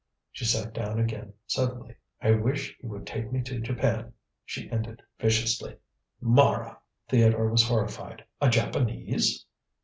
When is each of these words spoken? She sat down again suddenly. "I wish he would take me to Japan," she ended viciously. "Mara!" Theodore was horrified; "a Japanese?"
She 0.31 0.45
sat 0.45 0.73
down 0.73 0.99
again 0.99 1.31
suddenly. 1.45 1.93
"I 2.21 2.31
wish 2.31 2.75
he 2.79 2.87
would 2.87 3.05
take 3.05 3.31
me 3.31 3.43
to 3.43 3.59
Japan," 3.59 4.13
she 4.43 4.67
ended 4.71 5.03
viciously. 5.19 5.77
"Mara!" 6.19 6.79
Theodore 7.07 7.51
was 7.51 7.67
horrified; 7.67 8.25
"a 8.41 8.49
Japanese?" 8.49 9.45